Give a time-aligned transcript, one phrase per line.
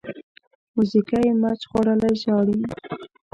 [0.73, 2.59] موزیګی مچ خوړلی ژاړي.